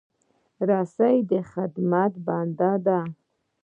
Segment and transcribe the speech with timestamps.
[0.69, 2.99] رسۍ د خدمت بنده ده.